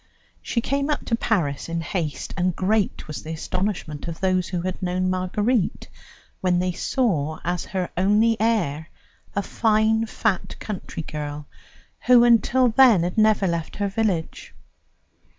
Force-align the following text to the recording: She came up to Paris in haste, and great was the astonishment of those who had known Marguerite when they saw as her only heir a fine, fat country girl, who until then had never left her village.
She 0.41 0.61
came 0.61 0.89
up 0.89 1.05
to 1.05 1.15
Paris 1.15 1.69
in 1.69 1.81
haste, 1.81 2.33
and 2.35 2.55
great 2.55 3.07
was 3.07 3.21
the 3.21 3.33
astonishment 3.33 4.07
of 4.07 4.19
those 4.19 4.47
who 4.47 4.61
had 4.63 4.81
known 4.81 5.11
Marguerite 5.11 5.89
when 6.39 6.57
they 6.57 6.71
saw 6.71 7.37
as 7.43 7.65
her 7.65 7.87
only 7.95 8.35
heir 8.39 8.89
a 9.35 9.43
fine, 9.43 10.07
fat 10.07 10.55
country 10.57 11.03
girl, 11.03 11.45
who 12.07 12.23
until 12.23 12.69
then 12.69 13.03
had 13.03 13.15
never 13.19 13.45
left 13.45 13.75
her 13.75 13.89
village. 13.89 14.55